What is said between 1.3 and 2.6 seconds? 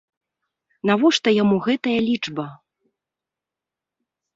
яму гэтая лічба?